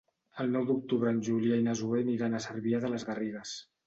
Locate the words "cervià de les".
2.47-3.07